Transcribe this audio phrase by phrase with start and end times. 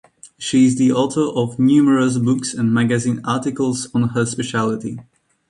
[0.39, 4.97] She is the author of numerous books and magazine articles on her specialty.